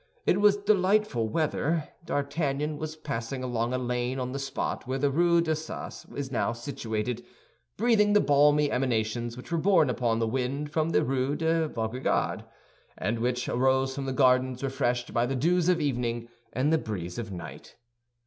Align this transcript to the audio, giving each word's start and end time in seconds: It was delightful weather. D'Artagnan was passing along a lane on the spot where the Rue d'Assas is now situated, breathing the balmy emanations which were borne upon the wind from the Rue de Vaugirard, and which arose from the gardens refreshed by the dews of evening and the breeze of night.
It 0.25 0.41
was 0.41 0.57
delightful 0.57 1.29
weather. 1.29 1.89
D'Artagnan 2.07 2.79
was 2.79 2.95
passing 2.95 3.43
along 3.43 3.71
a 3.71 3.77
lane 3.77 4.19
on 4.19 4.31
the 4.31 4.39
spot 4.39 4.87
where 4.87 4.97
the 4.97 5.11
Rue 5.11 5.41
d'Assas 5.41 6.07
is 6.15 6.31
now 6.31 6.53
situated, 6.53 7.23
breathing 7.77 8.13
the 8.13 8.19
balmy 8.19 8.71
emanations 8.71 9.37
which 9.37 9.51
were 9.51 9.59
borne 9.59 9.91
upon 9.91 10.17
the 10.17 10.25
wind 10.27 10.71
from 10.71 10.89
the 10.89 11.03
Rue 11.03 11.35
de 11.35 11.67
Vaugirard, 11.67 12.45
and 12.97 13.19
which 13.19 13.47
arose 13.47 13.93
from 13.93 14.07
the 14.07 14.11
gardens 14.11 14.63
refreshed 14.63 15.13
by 15.13 15.27
the 15.27 15.35
dews 15.35 15.69
of 15.69 15.79
evening 15.79 16.29
and 16.51 16.73
the 16.73 16.79
breeze 16.79 17.19
of 17.19 17.31
night. 17.31 17.75